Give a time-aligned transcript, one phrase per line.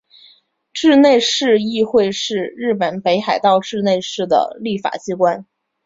[0.73, 5.45] 稚内市议会是日本北海道稚内市的立法机关。